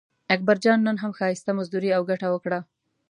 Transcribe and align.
اکبرجان 0.35 0.79
نن 0.87 0.97
هم 1.03 1.11
ښایسته 1.19 1.51
مزدوري 1.57 1.89
او 1.97 2.01
ګټه 2.09 2.27
وکړه. 2.31 2.59